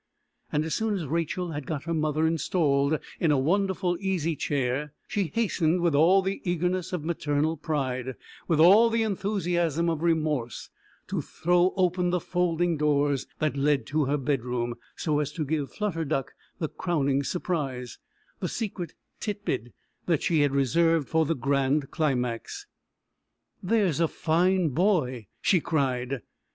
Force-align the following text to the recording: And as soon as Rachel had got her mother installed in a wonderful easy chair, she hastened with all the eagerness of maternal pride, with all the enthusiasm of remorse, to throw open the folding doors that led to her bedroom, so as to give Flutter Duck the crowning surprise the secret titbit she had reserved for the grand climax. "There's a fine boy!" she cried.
And 0.51 0.65
as 0.65 0.73
soon 0.73 0.95
as 0.95 1.05
Rachel 1.05 1.51
had 1.51 1.67
got 1.67 1.83
her 1.83 1.93
mother 1.93 2.25
installed 2.25 2.97
in 3.19 3.29
a 3.29 3.37
wonderful 3.37 3.97
easy 3.99 4.35
chair, 4.35 4.93
she 5.07 5.31
hastened 5.35 5.81
with 5.81 5.93
all 5.93 6.23
the 6.23 6.41
eagerness 6.43 6.91
of 6.91 7.03
maternal 7.03 7.55
pride, 7.55 8.15
with 8.47 8.59
all 8.59 8.89
the 8.89 9.03
enthusiasm 9.03 9.91
of 9.91 10.01
remorse, 10.01 10.71
to 11.05 11.21
throw 11.21 11.71
open 11.77 12.09
the 12.09 12.19
folding 12.19 12.77
doors 12.77 13.27
that 13.37 13.55
led 13.55 13.85
to 13.85 14.05
her 14.05 14.17
bedroom, 14.17 14.73
so 14.95 15.19
as 15.19 15.31
to 15.33 15.45
give 15.45 15.71
Flutter 15.71 16.03
Duck 16.03 16.33
the 16.57 16.67
crowning 16.67 17.21
surprise 17.21 17.99
the 18.39 18.49
secret 18.49 18.95
titbit 19.19 19.67
she 20.19 20.39
had 20.39 20.51
reserved 20.51 21.09
for 21.09 21.27
the 21.27 21.35
grand 21.35 21.91
climax. 21.91 22.65
"There's 23.61 23.99
a 23.99 24.07
fine 24.07 24.69
boy!" 24.69 25.27
she 25.43 25.61
cried. 25.61 26.23